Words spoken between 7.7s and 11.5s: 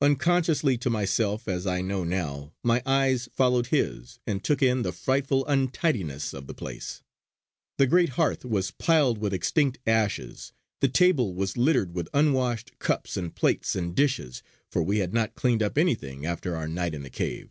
The great hearth was piled with extinct ashes; the table